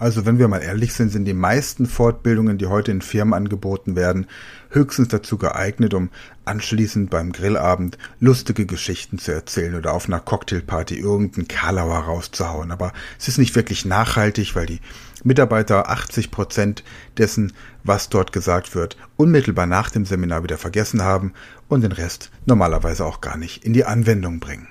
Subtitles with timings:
[0.00, 3.96] Also wenn wir mal ehrlich sind, sind die meisten Fortbildungen, die heute in Firmen angeboten
[3.96, 4.26] werden,
[4.70, 6.08] höchstens dazu geeignet, um
[6.46, 12.70] anschließend beim Grillabend lustige Geschichten zu erzählen oder auf einer Cocktailparty irgendeinen Kalauer rauszuhauen.
[12.70, 14.80] Aber es ist nicht wirklich nachhaltig, weil die
[15.22, 16.82] Mitarbeiter 80 Prozent
[17.18, 17.52] dessen,
[17.84, 21.34] was dort gesagt wird, unmittelbar nach dem Seminar wieder vergessen haben
[21.68, 24.66] und den Rest normalerweise auch gar nicht in die Anwendung bringen.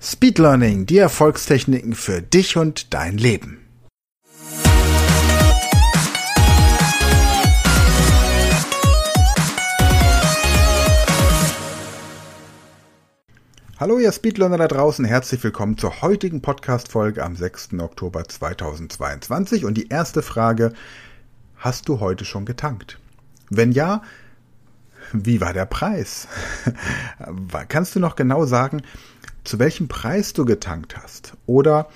[0.00, 3.61] Speed Learning, die Erfolgstechniken für dich und dein Leben.
[13.82, 17.70] Hallo ihr Speedlearner da draußen, herzlich willkommen zur heutigen Podcast-Folge am 6.
[17.80, 20.72] Oktober 2022 und die erste Frage,
[21.56, 23.00] hast du heute schon getankt?
[23.50, 24.02] Wenn ja,
[25.12, 26.28] wie war der Preis?
[27.68, 28.82] Kannst du noch genau sagen,
[29.42, 31.36] zu welchem Preis du getankt hast?
[31.46, 31.88] Oder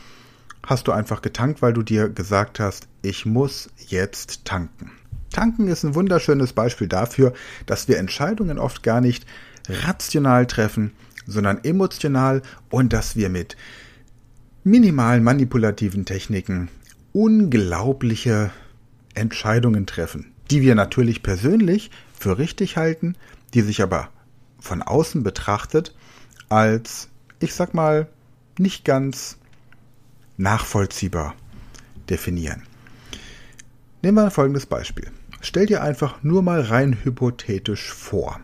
[0.66, 4.90] hast du einfach getankt, weil du dir gesagt hast, ich muss jetzt tanken?
[5.30, 7.32] Tanken ist ein wunderschönes Beispiel dafür,
[7.66, 9.26] dass wir Entscheidungen oft gar nicht
[9.68, 10.92] rational treffen,
[11.26, 13.56] sondern emotional und dass wir mit
[14.64, 16.68] minimalen manipulativen Techniken
[17.12, 18.50] unglaubliche
[19.14, 23.14] Entscheidungen treffen, die wir natürlich persönlich für richtig halten,
[23.54, 24.10] die sich aber
[24.58, 25.94] von außen betrachtet
[26.48, 28.08] als, ich sag mal,
[28.58, 29.38] nicht ganz
[30.36, 31.34] nachvollziehbar
[32.08, 32.62] definieren.
[34.02, 35.10] Nehmen wir folgendes Beispiel.
[35.40, 38.40] Stell dir einfach nur mal rein hypothetisch vor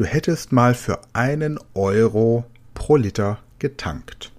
[0.00, 4.32] du hättest mal für einen Euro pro Liter getankt.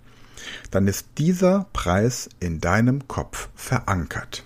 [0.71, 4.43] Dann ist dieser Preis in deinem Kopf verankert.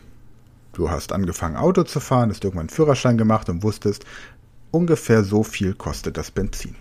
[0.74, 4.06] Du hast angefangen Auto zu fahren, hast irgendwann einen Führerschein gemacht und wusstest,
[4.72, 6.76] ungefähr so viel kostet das Benzin.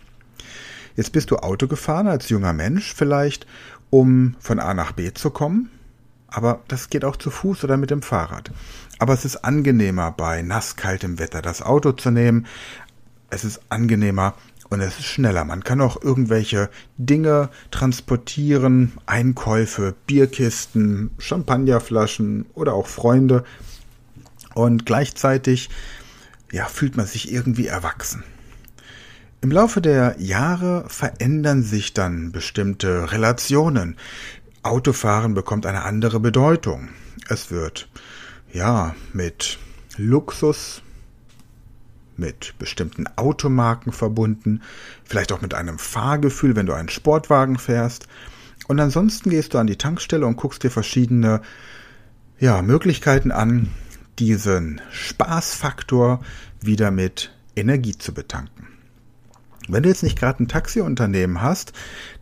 [0.97, 3.47] Jetzt bist du Auto gefahren als junger Mensch vielleicht,
[3.91, 5.71] um von A nach B zu kommen,
[6.29, 8.51] aber das geht auch zu Fuß oder mit dem Fahrrad.
[8.99, 12.47] Aber es ist angenehmer bei nasskaltem Wetter das Auto zu nehmen,
[13.31, 14.35] es ist angenehmer
[14.71, 15.45] und es ist schneller.
[15.45, 23.45] Man kann auch irgendwelche Dinge transportieren, Einkäufe, Bierkisten, Champagnerflaschen oder auch Freunde.
[24.55, 25.71] Und gleichzeitig
[26.53, 28.23] ja, fühlt man sich irgendwie erwachsen.
[29.45, 33.99] Im Laufe der Jahre verändern sich dann bestimmte Relationen.
[34.63, 36.89] Autofahren bekommt eine andere Bedeutung.
[37.29, 37.91] Es wird
[38.55, 39.59] ja mit
[39.99, 40.81] Luxus
[42.17, 44.63] mit bestimmten Automarken verbunden,
[45.05, 48.09] vielleicht auch mit einem Fahrgefühl, wenn du einen Sportwagen fährst.
[48.67, 51.43] Und ansonsten gehst du an die Tankstelle und guckst dir verschiedene
[52.41, 53.69] ja, Möglichkeiten an,
[54.19, 56.25] diesen Spaßfaktor
[56.63, 58.74] wieder mit Energie zu betanken.
[59.69, 61.73] Wenn du jetzt nicht gerade ein Taxiunternehmen hast,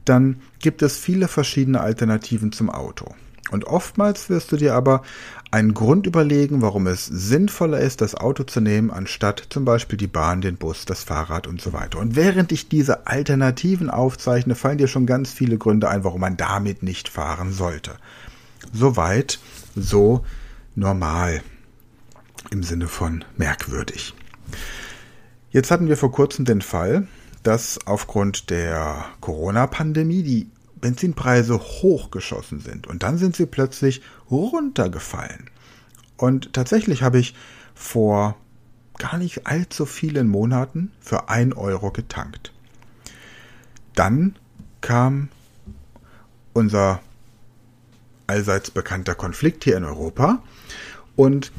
[0.05, 3.15] dann gibt es viele verschiedene Alternativen zum Auto.
[3.51, 5.03] Und oftmals wirst du dir aber
[5.51, 10.07] einen Grund überlegen, warum es sinnvoller ist, das Auto zu nehmen, anstatt zum Beispiel die
[10.07, 11.99] Bahn, den Bus, das Fahrrad und so weiter.
[11.99, 16.39] Und während ich diese Alternativen aufzeichne, fallen dir schon ganz viele Gründe ein, warum man
[16.39, 17.93] damit nicht fahren sollte.
[18.73, 19.39] Soweit,
[19.77, 20.25] so
[20.75, 21.43] normal
[22.51, 24.15] im Sinne von merkwürdig.
[25.51, 27.07] Jetzt hatten wir vor kurzem den Fall,
[27.43, 35.49] dass aufgrund der Corona-Pandemie die Benzinpreise hochgeschossen sind und dann sind sie plötzlich runtergefallen.
[36.17, 37.35] Und tatsächlich habe ich
[37.75, 38.37] vor
[38.99, 42.53] gar nicht allzu vielen Monaten für ein Euro getankt.
[43.95, 44.37] Dann
[44.81, 45.29] kam
[46.53, 47.01] unser
[48.27, 50.43] allseits bekannter Konflikt hier in Europa
[51.17, 51.53] und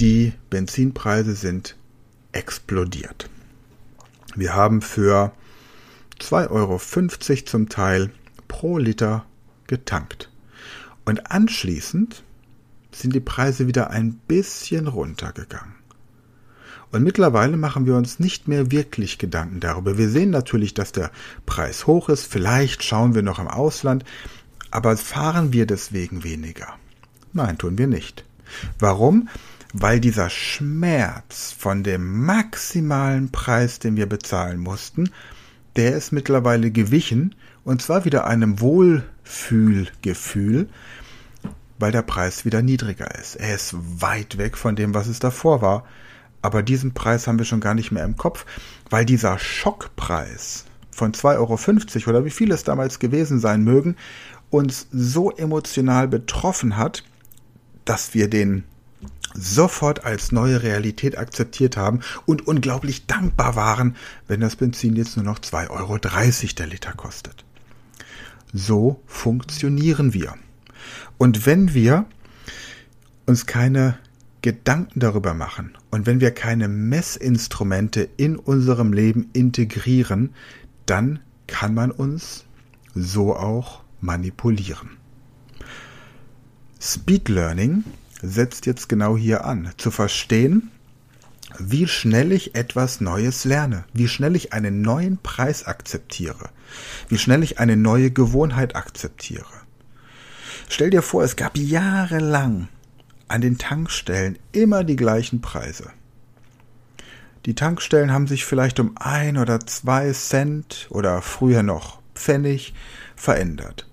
[0.00, 1.76] die Benzinpreise sind
[2.32, 3.28] explodiert.
[4.34, 5.32] Wir haben für
[6.20, 6.78] 2,50 Euro
[7.44, 8.10] zum Teil
[8.48, 9.24] pro Liter
[9.66, 10.30] getankt.
[11.04, 12.22] Und anschließend
[12.92, 15.74] sind die Preise wieder ein bisschen runtergegangen.
[16.90, 19.98] Und mittlerweile machen wir uns nicht mehr wirklich Gedanken darüber.
[19.98, 21.10] Wir sehen natürlich, dass der
[21.44, 22.24] Preis hoch ist.
[22.24, 24.04] Vielleicht schauen wir noch im Ausland.
[24.70, 26.68] Aber fahren wir deswegen weniger?
[27.32, 28.24] Nein, tun wir nicht.
[28.78, 29.28] Warum?
[29.76, 35.10] Weil dieser Schmerz von dem maximalen Preis, den wir bezahlen mussten,
[35.74, 37.34] der ist mittlerweile gewichen
[37.64, 40.68] und zwar wieder einem Wohlfühlgefühl,
[41.80, 43.34] weil der Preis wieder niedriger ist.
[43.34, 45.84] Er ist weit weg von dem, was es davor war.
[46.40, 48.46] Aber diesen Preis haben wir schon gar nicht mehr im Kopf,
[48.90, 53.96] weil dieser Schockpreis von 2,50 Euro oder wie viel es damals gewesen sein mögen,
[54.50, 57.02] uns so emotional betroffen hat,
[57.84, 58.62] dass wir den
[59.34, 63.96] sofort als neue Realität akzeptiert haben und unglaublich dankbar waren,
[64.28, 67.44] wenn das Benzin jetzt nur noch 2,30 Euro der Liter kostet.
[68.52, 70.34] So funktionieren wir.
[71.18, 72.06] Und wenn wir
[73.26, 73.98] uns keine
[74.42, 80.34] Gedanken darüber machen und wenn wir keine Messinstrumente in unserem Leben integrieren,
[80.86, 82.44] dann kann man uns
[82.94, 84.90] so auch manipulieren.
[86.80, 87.84] Speed Learning
[88.24, 90.70] setzt jetzt genau hier an, zu verstehen,
[91.58, 96.50] wie schnell ich etwas Neues lerne, wie schnell ich einen neuen Preis akzeptiere,
[97.08, 99.44] wie schnell ich eine neue Gewohnheit akzeptiere.
[100.68, 102.68] Stell dir vor, es gab jahrelang
[103.28, 105.90] an den Tankstellen immer die gleichen Preise.
[107.46, 112.74] Die Tankstellen haben sich vielleicht um ein oder zwei Cent oder früher noch Pfennig
[113.16, 113.86] verändert.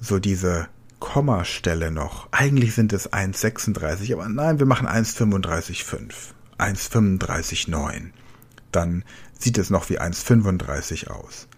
[0.00, 0.68] So diese
[0.98, 2.28] Kommastelle noch.
[2.32, 6.12] Eigentlich sind es 1,36, aber nein, wir machen 1,35,5.
[6.58, 8.10] 1,35,9.
[8.72, 9.04] Dann
[9.38, 11.48] sieht es noch wie 1,35 aus.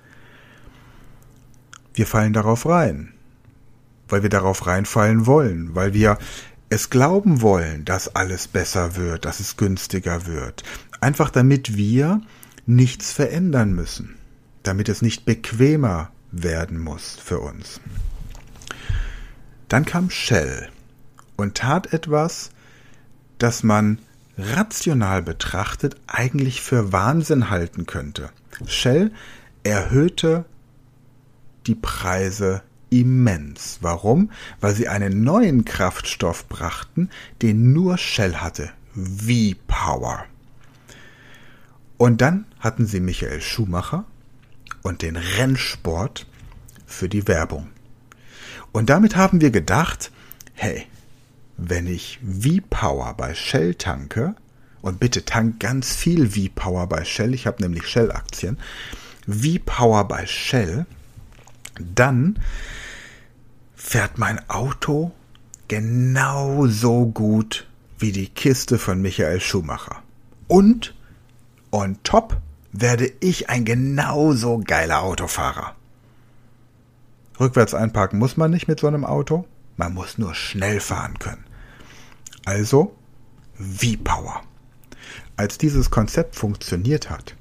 [1.95, 3.15] Wir fallen darauf rein,
[4.09, 6.19] weil wir darauf reinfallen wollen, weil wir
[6.71, 10.63] es glauben wollen, dass alles besser wird, dass es günstiger wird.
[11.01, 12.21] Einfach damit wir
[12.67, 14.17] nichts verändern müssen,
[14.63, 17.81] damit es nicht bequemer werden muss für uns.
[19.69, 20.69] Dann kam Shell
[21.37, 22.51] und tat etwas,
[23.39, 23.99] das man
[24.37, 28.31] rational betrachtet eigentlich für Wahnsinn halten könnte.
[28.67, 29.13] Shell
[29.63, 30.45] erhöhte
[31.67, 33.79] die Preise immens.
[33.81, 34.31] Warum?
[34.61, 37.11] Weil sie einen neuen Kraftstoff brachten,
[37.43, 38.71] den nur Shell hatte.
[38.95, 40.25] V-Power.
[41.97, 44.05] Und dann hatten sie Michael Schumacher
[44.83, 46.27] und den Rennsport
[46.87, 47.69] für die Werbung.
[48.73, 50.11] Und damit haben wir gedacht,
[50.55, 50.87] hey,
[51.57, 54.35] wenn ich V-Power bei Shell tanke,
[54.81, 58.59] und bitte tank ganz viel V-Power bei Shell, ich habe nämlich Shell-Aktien,
[59.27, 60.87] V-Power bei Shell,
[61.79, 62.39] dann
[63.75, 65.13] fährt mein Auto
[65.69, 67.67] genauso gut
[67.99, 70.03] wie die Kiste von Michael Schumacher.
[70.47, 70.95] Und
[71.71, 72.39] on top
[72.73, 75.75] werde ich ein genauso geiler Autofahrer.
[77.41, 81.45] Rückwärts einparken muss man nicht mit so einem Auto, man muss nur schnell fahren können.
[82.45, 82.97] Also
[83.55, 84.43] V-Power.
[85.37, 87.37] Als dieses Konzept funktioniert hat,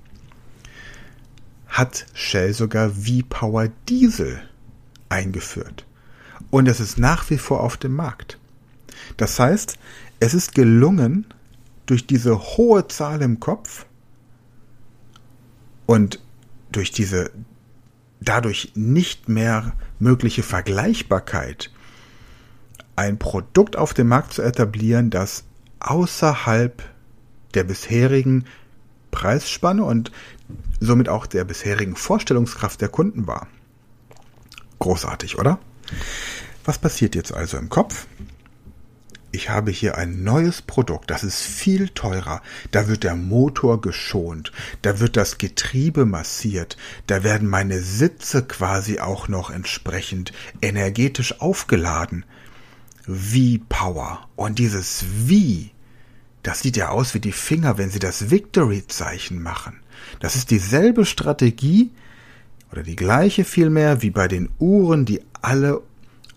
[1.68, 4.42] hat Shell sogar V-Power Diesel
[5.10, 5.86] eingeführt.
[6.50, 8.40] Und es ist nach wie vor auf dem Markt.
[9.18, 9.78] Das heißt,
[10.20, 11.26] es ist gelungen,
[11.86, 13.86] durch diese hohe Zahl im Kopf
[15.86, 16.20] und
[16.72, 17.32] durch diese
[18.20, 21.72] dadurch nicht mehr mögliche Vergleichbarkeit
[22.96, 25.46] ein Produkt auf dem Markt zu etablieren, das
[25.80, 26.84] außerhalb
[27.54, 28.46] der bisherigen
[29.12, 30.12] Preisspanne und
[30.80, 33.48] somit auch der bisherigen Vorstellungskraft der Kunden war.
[34.80, 35.60] Großartig, oder?
[36.66, 38.08] Was passiert jetzt also im Kopf?
[39.32, 42.42] Ich habe hier ein neues Produkt, das ist viel teurer.
[42.72, 44.52] Da wird der Motor geschont,
[44.82, 46.78] da wird das Getriebe massiert,
[47.08, 52.26] da werden meine Sitze quasi auch noch entsprechend energetisch aufgeladen.
[53.04, 54.28] V-Power.
[54.36, 55.72] Und dieses Wie,
[56.44, 59.80] das sieht ja aus wie die Finger, wenn sie das Victory-Zeichen machen.
[60.20, 61.92] Das ist dieselbe Strategie
[62.72, 65.82] oder die gleiche vielmehr wie bei den Uhren, die alle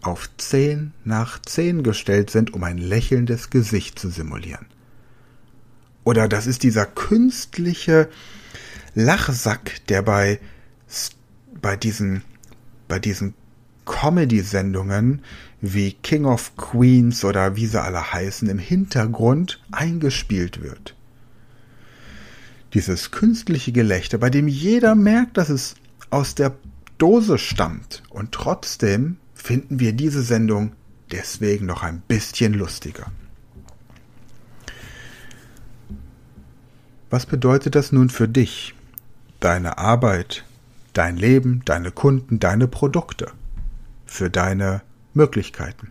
[0.02, 4.66] auf 10 nach 10 gestellt sind, um ein lächelndes Gesicht zu simulieren.
[6.04, 8.08] Oder das ist dieser künstliche
[8.94, 10.40] Lachsack, der bei,
[11.60, 12.22] bei diesen,
[12.88, 13.34] bei diesen
[13.84, 15.22] Comedy-Sendungen
[15.60, 20.94] wie King of Queens oder wie sie alle heißen im Hintergrund eingespielt wird.
[22.74, 25.74] Dieses künstliche Gelächter, bei dem jeder merkt, dass es
[26.10, 26.54] aus der
[26.98, 30.72] Dose stammt und trotzdem finden wir diese Sendung
[31.10, 33.06] deswegen noch ein bisschen lustiger.
[37.08, 38.74] Was bedeutet das nun für dich,
[39.40, 40.44] deine Arbeit,
[40.92, 43.32] dein Leben, deine Kunden, deine Produkte,
[44.06, 45.90] für deine Möglichkeiten?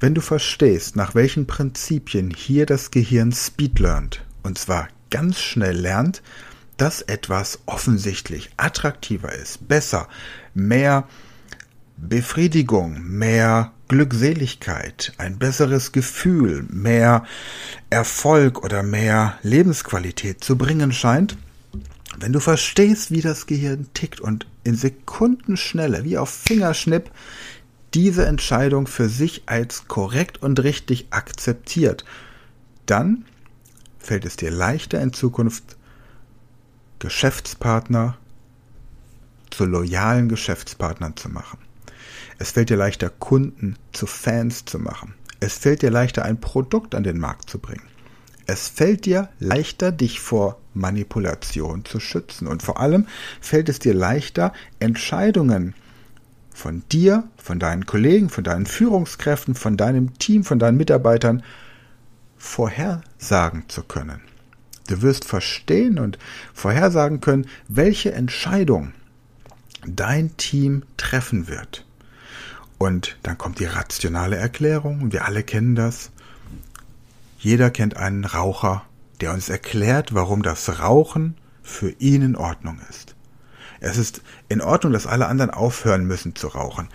[0.00, 5.76] Wenn du verstehst, nach welchen Prinzipien hier das Gehirn Speed lernt, und zwar ganz schnell
[5.76, 6.22] lernt,
[6.76, 10.08] dass etwas offensichtlich attraktiver ist, besser,
[10.54, 11.08] mehr
[11.96, 17.24] Befriedigung, mehr Glückseligkeit, ein besseres Gefühl, mehr
[17.88, 21.36] Erfolg oder mehr Lebensqualität zu bringen scheint,
[22.18, 27.10] wenn du verstehst, wie das Gehirn tickt und in Sekundenschnelle, wie auf Fingerschnipp,
[27.94, 32.04] diese Entscheidung für sich als korrekt und richtig akzeptiert,
[32.84, 33.24] dann
[34.06, 35.76] fällt es dir leichter in Zukunft
[37.00, 38.16] Geschäftspartner
[39.50, 41.58] zu loyalen Geschäftspartnern zu machen.
[42.38, 45.14] Es fällt dir leichter, Kunden zu Fans zu machen.
[45.40, 47.86] Es fällt dir leichter, ein Produkt an den Markt zu bringen.
[48.46, 52.46] Es fällt dir leichter, dich vor Manipulation zu schützen.
[52.46, 53.06] Und vor allem
[53.40, 55.74] fällt es dir leichter, Entscheidungen
[56.54, 61.42] von dir, von deinen Kollegen, von deinen Führungskräften, von deinem Team, von deinen Mitarbeitern
[62.36, 64.20] vorhersagen zu können.
[64.88, 66.18] Du wirst verstehen und
[66.54, 68.92] vorhersagen können, welche Entscheidung
[69.86, 71.84] dein Team treffen wird.
[72.78, 76.10] Und dann kommt die rationale Erklärung, wir alle kennen das.
[77.38, 78.84] Jeder kennt einen Raucher,
[79.20, 83.14] der uns erklärt, warum das Rauchen für ihn in Ordnung ist.
[83.80, 86.88] Es ist in Ordnung, dass alle anderen aufhören müssen zu rauchen.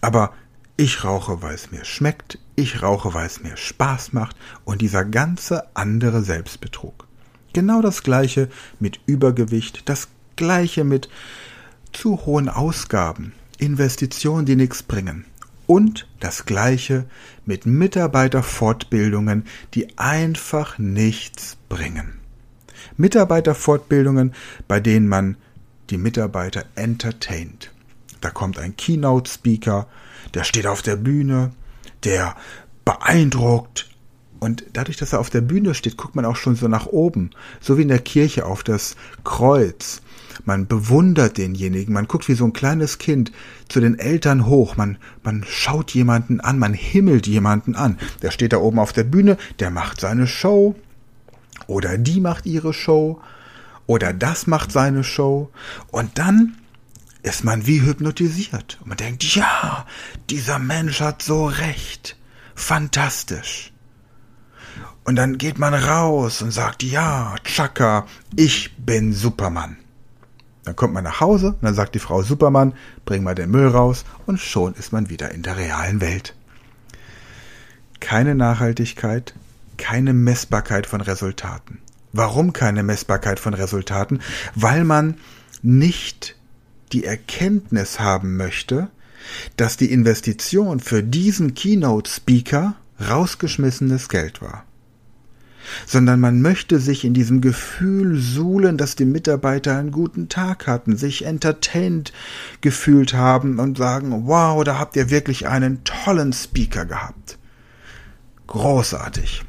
[0.00, 0.32] Aber
[0.80, 4.34] ich rauche, weil es mir schmeckt, ich rauche, weil es mir Spaß macht
[4.64, 7.06] und dieser ganze andere Selbstbetrug.
[7.52, 11.10] Genau das gleiche mit Übergewicht, das gleiche mit
[11.92, 15.26] zu hohen Ausgaben, Investitionen, die nichts bringen.
[15.66, 17.04] Und das gleiche
[17.44, 19.44] mit Mitarbeiterfortbildungen,
[19.74, 22.20] die einfach nichts bringen.
[22.96, 24.32] Mitarbeiterfortbildungen,
[24.66, 25.36] bei denen man
[25.90, 27.70] die Mitarbeiter entertaint.
[28.22, 29.86] Da kommt ein Keynote-Speaker,
[30.34, 31.52] der steht auf der Bühne,
[32.04, 32.36] der
[32.84, 33.88] beeindruckt.
[34.38, 37.30] Und dadurch, dass er auf der Bühne steht, guckt man auch schon so nach oben,
[37.60, 40.00] so wie in der Kirche auf das Kreuz.
[40.46, 43.32] Man bewundert denjenigen, man guckt wie so ein kleines Kind
[43.68, 47.98] zu den Eltern hoch, man, man schaut jemanden an, man himmelt jemanden an.
[48.22, 50.74] Der steht da oben auf der Bühne, der macht seine Show.
[51.66, 53.20] Oder die macht ihre Show.
[53.86, 55.50] Oder das macht seine Show.
[55.90, 56.56] Und dann
[57.22, 59.86] ist man wie hypnotisiert und man denkt, ja,
[60.28, 62.16] dieser Mensch hat so recht,
[62.54, 63.72] fantastisch.
[65.04, 69.76] Und dann geht man raus und sagt, ja, Chaka, ich bin Superman.
[70.64, 72.74] Dann kommt man nach Hause und dann sagt die Frau Superman,
[73.04, 76.34] bring mal den Müll raus und schon ist man wieder in der realen Welt.
[77.98, 79.34] Keine Nachhaltigkeit,
[79.78, 81.78] keine Messbarkeit von Resultaten.
[82.12, 84.20] Warum keine Messbarkeit von Resultaten?
[84.54, 85.16] Weil man
[85.62, 86.36] nicht
[86.92, 88.88] die Erkenntnis haben möchte,
[89.56, 94.64] dass die Investition für diesen Keynote-Speaker rausgeschmissenes Geld war
[95.86, 100.96] sondern man möchte sich in diesem Gefühl suhlen, dass die Mitarbeiter einen guten Tag hatten,
[100.96, 102.12] sich entertained
[102.60, 107.38] gefühlt haben und sagen, wow, da habt ihr wirklich einen tollen Speaker gehabt.
[108.46, 109.42] Großartig.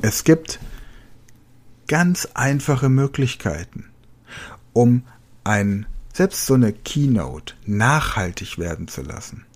[0.00, 0.58] Es gibt
[1.88, 3.86] ganz einfache Möglichkeiten,
[4.72, 5.02] um
[5.44, 9.46] ein, selbst so eine Keynote nachhaltig werden zu lassen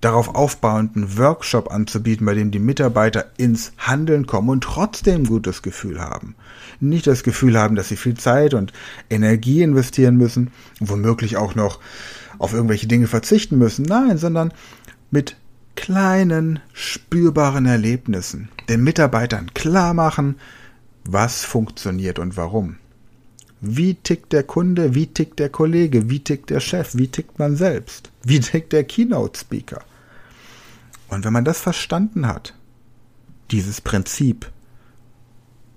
[0.00, 6.00] darauf aufbauenden Workshop anzubieten, bei dem die Mitarbeiter ins Handeln kommen und trotzdem gutes Gefühl
[6.00, 6.36] haben.
[6.80, 8.72] Nicht das Gefühl haben, dass sie viel Zeit und
[9.10, 11.80] Energie investieren müssen, womöglich auch noch
[12.38, 13.84] auf irgendwelche Dinge verzichten müssen.
[13.84, 14.52] Nein, sondern
[15.10, 15.36] mit
[15.74, 20.36] kleinen, spürbaren Erlebnissen den Mitarbeitern klar machen,
[21.04, 22.76] was funktioniert und warum.
[23.60, 24.94] Wie tickt der Kunde?
[24.94, 26.08] Wie tickt der Kollege?
[26.08, 26.94] Wie tickt der Chef?
[26.94, 28.10] Wie tickt man selbst?
[28.22, 29.82] Wie tickt der Keynote-Speaker?
[31.08, 32.54] Und wenn man das verstanden hat,
[33.50, 34.50] dieses Prinzip,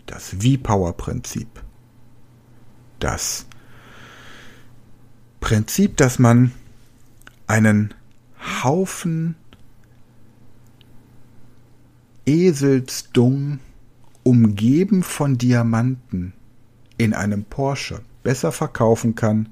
[0.05, 1.47] das V-Power-Prinzip,
[2.99, 3.45] das
[5.39, 6.51] Prinzip, dass man
[7.47, 7.93] einen
[8.63, 9.35] Haufen
[12.25, 13.59] Eselsdung
[14.23, 16.33] umgeben von Diamanten
[17.03, 19.49] in einem Porsche besser verkaufen kann,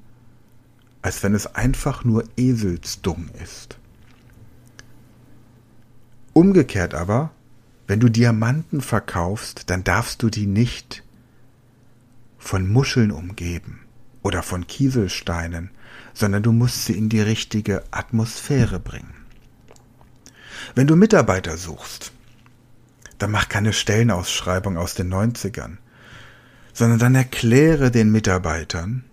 [1.02, 3.78] als wenn es einfach nur Eselsdung ist.
[6.32, 7.32] Umgekehrt aber,
[7.86, 11.02] wenn du Diamanten verkaufst, dann darfst du die nicht
[12.38, 13.80] von Muscheln umgeben
[14.22, 15.70] oder von Kieselsteinen,
[16.14, 19.14] sondern du musst sie in die richtige Atmosphäre bringen.
[20.74, 22.12] Wenn du Mitarbeiter suchst,
[23.18, 25.78] dann mach keine Stellenausschreibung aus den 90ern,
[26.72, 29.04] sondern dann erkläre den Mitarbeitern,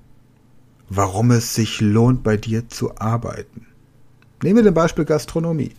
[0.90, 3.68] warum es sich lohnt, bei dir zu arbeiten.
[4.44, 5.74] Nehmen wir den Beispiel Gastronomie.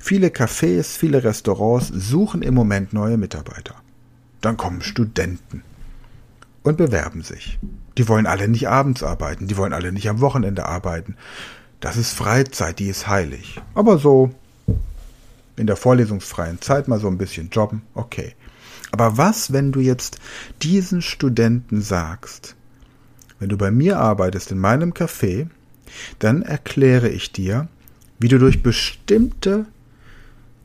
[0.00, 3.74] Viele Cafés, viele Restaurants suchen im Moment neue Mitarbeiter.
[4.40, 5.62] Dann kommen Studenten
[6.62, 7.58] und bewerben sich.
[7.96, 11.16] Die wollen alle nicht abends arbeiten, die wollen alle nicht am Wochenende arbeiten.
[11.80, 13.60] Das ist Freizeit, die ist heilig.
[13.74, 14.30] Aber so
[15.56, 18.34] in der vorlesungsfreien Zeit mal so ein bisschen jobben, okay.
[18.90, 20.18] Aber was, wenn du jetzt
[20.62, 22.56] diesen Studenten sagst,
[23.38, 25.48] wenn du bei mir arbeitest in meinem Café,
[26.18, 27.68] dann erkläre ich dir,
[28.18, 29.66] wie du durch bestimmte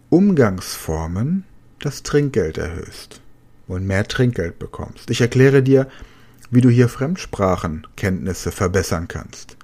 [0.09, 1.43] Umgangsformen
[1.79, 3.21] das Trinkgeld erhöhst
[3.67, 5.09] und mehr Trinkgeld bekommst.
[5.09, 5.87] Ich erkläre dir,
[6.49, 9.57] wie du hier Fremdsprachenkenntnisse verbessern kannst.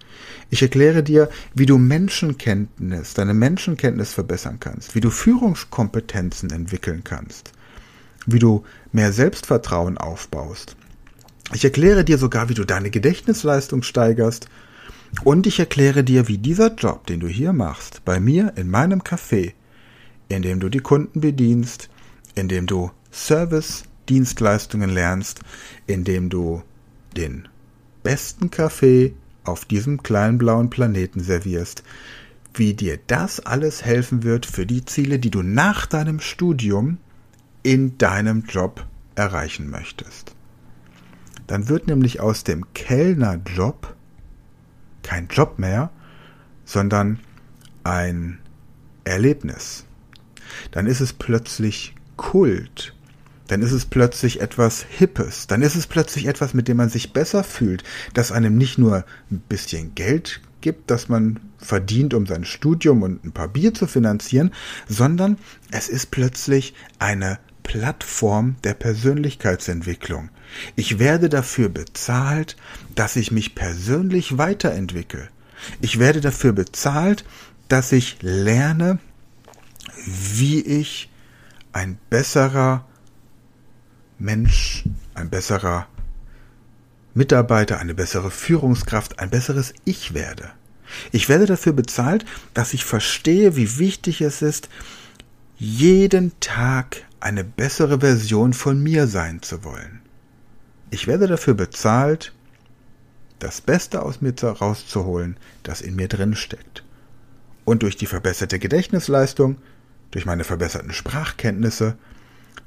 [0.50, 7.52] Ich erkläre dir, wie du Menschenkenntnis, deine Menschenkenntnis verbessern kannst, wie du Führungskompetenzen entwickeln kannst,
[8.26, 10.76] wie du mehr Selbstvertrauen aufbaust.
[11.54, 14.48] Ich erkläre dir sogar, wie du deine Gedächtnisleistung steigerst
[15.24, 19.02] und ich erkläre dir, wie dieser Job, den du hier machst, bei mir in meinem
[19.02, 19.54] Café,
[20.28, 21.90] in dem du die Kunden bedienst,
[22.36, 25.40] in dem du Service-Dienstleistungen lernst,
[25.88, 26.62] in dem du
[27.18, 27.48] den
[28.04, 31.84] besten Kaffee auf diesem kleinen blauen Planeten servierst,
[32.54, 36.98] wie dir das alles helfen wird für die Ziele, die du nach deinem Studium
[37.64, 38.86] in deinem Job
[39.16, 40.36] erreichen möchtest.
[41.48, 43.96] Dann wird nämlich aus dem Kellnerjob
[45.04, 45.90] kein Job mehr,
[46.64, 47.20] sondern
[47.84, 48.40] ein
[49.04, 49.86] Erlebnis.
[50.72, 52.94] Dann ist es plötzlich Kult.
[53.48, 55.48] Dann ist es plötzlich etwas Hippes.
[55.48, 59.06] Dann ist es plötzlich etwas, mit dem man sich besser fühlt, das einem nicht nur
[59.32, 63.88] ein bisschen Geld gibt, das man verdient, um sein Studium und ein paar Bier zu
[63.88, 64.52] finanzieren,
[64.88, 65.38] sondern
[65.72, 67.40] es ist plötzlich eine
[67.70, 70.30] Plattform der Persönlichkeitsentwicklung.
[70.76, 72.58] Ich werde dafür bezahlt,
[72.96, 75.30] dass ich mich persönlich weiterentwickle.
[75.80, 77.26] Ich werde dafür bezahlt,
[77.68, 78.98] dass ich lerne,
[80.04, 81.12] wie ich
[81.72, 82.88] ein besserer
[84.18, 85.86] Mensch, ein besserer
[87.14, 90.50] Mitarbeiter, eine bessere Führungskraft, ein besseres Ich werde.
[91.12, 94.70] Ich werde dafür bezahlt, dass ich verstehe, wie wichtig es ist,
[95.60, 100.02] jeden Tag eine bessere Version von mir sein zu wollen.
[100.90, 102.34] Ich werde dafür bezahlt,
[103.40, 106.84] das Beste aus mir rauszuholen, das in mir drin steckt.
[107.66, 109.58] Und durch die verbesserte Gedächtnisleistung,
[110.12, 111.98] durch meine verbesserten Sprachkenntnisse,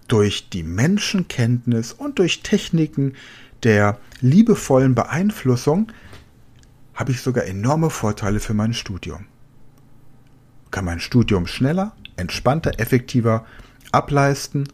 [0.08, 3.14] durch die Menschenkenntnis und durch Techniken
[3.62, 5.92] der liebevollen Beeinflussung
[6.94, 9.26] habe ich sogar enorme Vorteile für mein Studium.
[10.70, 13.46] Kann mein Studium schneller, entspannter, effektiver
[13.92, 14.68] ableisten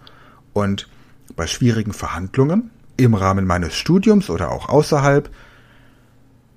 [0.52, 0.88] und
[1.37, 5.31] bei schwierigen Verhandlungen im Rahmen meines Studiums oder auch außerhalb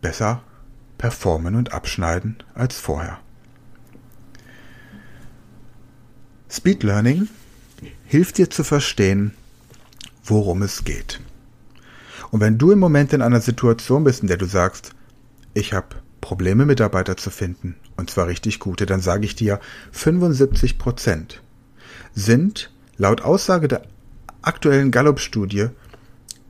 [0.02, 0.42] besser
[0.98, 3.20] performen und abschneiden als vorher.
[6.50, 7.28] Speed Learning
[8.06, 9.34] hilft dir zu verstehen,
[10.24, 11.22] worum es geht.
[12.30, 14.94] Und wenn du im Moment in einer Situation bist, in der du sagst,
[15.54, 19.60] ich habe Probleme, Mitarbeiter zu finden, und zwar richtig gute, dann sage ich dir,
[19.92, 21.41] 75 Prozent
[22.14, 23.84] sind laut Aussage der
[24.42, 25.68] aktuellen Gallup-Studie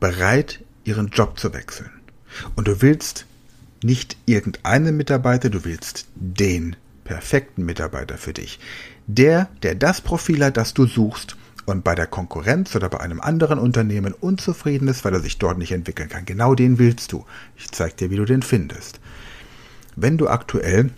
[0.00, 1.90] bereit, ihren Job zu wechseln.
[2.56, 3.26] Und du willst
[3.82, 8.58] nicht irgendeinen Mitarbeiter, du willst den perfekten Mitarbeiter für dich.
[9.06, 13.20] Der, der das Profil hat, das du suchst und bei der Konkurrenz oder bei einem
[13.20, 16.24] anderen Unternehmen unzufrieden ist, weil er sich dort nicht entwickeln kann.
[16.24, 17.24] Genau den willst du.
[17.56, 19.00] Ich zeige dir, wie du den findest.
[19.94, 20.90] Wenn du aktuell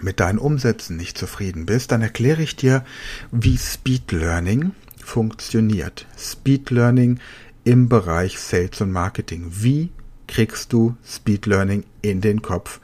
[0.00, 2.84] mit deinen Umsätzen nicht zufrieden bist, dann erkläre ich dir,
[3.30, 6.06] wie Speed Learning funktioniert.
[6.16, 7.18] Speed Learning
[7.64, 9.46] im Bereich Sales und Marketing.
[9.50, 9.90] Wie
[10.26, 12.80] kriegst du Speed Learning in den Kopf?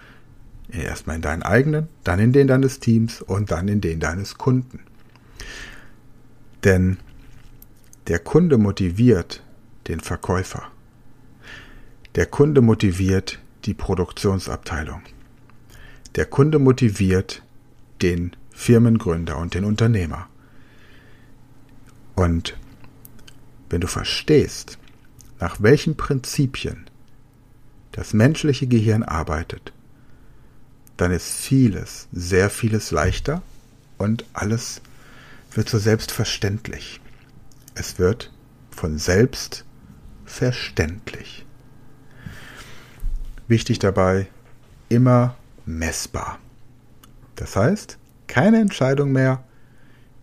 [0.70, 4.80] Erstmal in deinen eigenen, dann in den deines Teams und dann in den deines Kunden.
[6.64, 6.98] Denn
[8.06, 9.42] der Kunde motiviert
[9.86, 10.64] den Verkäufer.
[12.16, 15.02] Der Kunde motiviert die Produktionsabteilung.
[16.18, 17.44] Der Kunde motiviert
[18.02, 20.28] den Firmengründer und den Unternehmer.
[22.16, 22.56] Und
[23.70, 24.78] wenn du verstehst,
[25.38, 26.90] nach welchen Prinzipien
[27.92, 29.72] das menschliche Gehirn arbeitet,
[30.96, 33.40] dann ist vieles, sehr vieles leichter
[33.96, 34.82] und alles
[35.52, 37.00] wird so selbstverständlich.
[37.76, 38.32] Es wird
[38.72, 39.64] von selbst
[40.24, 41.46] verständlich.
[43.46, 44.26] Wichtig dabei,
[44.88, 45.37] immer
[45.68, 46.38] messbar.
[47.36, 49.44] Das heißt, keine Entscheidung mehr,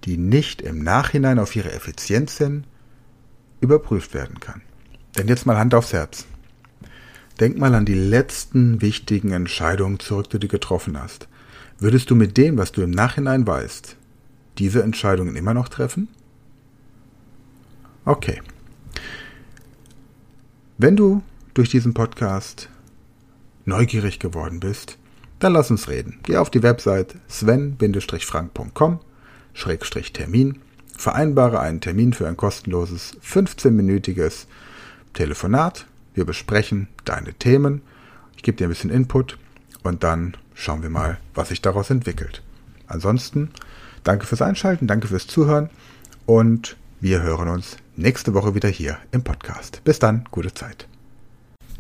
[0.04, 2.66] die nicht im Nachhinein auf ihre Effizienz hin
[3.62, 4.62] überprüft werden kann.
[5.18, 6.26] Denn jetzt mal Hand aufs Herz.
[7.40, 11.28] Denk mal an die letzten wichtigen Entscheidungen zurück, die du getroffen hast.
[11.80, 13.98] Würdest du mit dem, was du im Nachhinein weißt,
[14.58, 16.08] diese Entscheidungen immer noch treffen?
[18.06, 18.42] Okay.
[20.78, 22.70] Wenn du durch diesen Podcast
[23.66, 24.98] neugierig geworden bist,
[25.46, 26.18] dann lass uns reden.
[26.24, 29.00] Geh auf die Website sven-frank.com
[30.14, 30.60] Termin,
[30.98, 34.48] vereinbare einen Termin für ein kostenloses 15-minütiges
[35.14, 35.86] Telefonat.
[36.16, 37.84] Wir besprechen deine Themen.
[38.36, 39.38] Ich gebe dir ein bisschen Input
[39.84, 42.42] und dann schauen wir mal, was sich daraus entwickelt.
[42.88, 43.52] Ansonsten
[44.04, 45.70] danke fürs Einschalten, danke fürs Zuhören
[46.26, 49.82] und wir hören uns nächste Woche wieder hier im Podcast.
[49.84, 50.88] Bis dann, gute Zeit.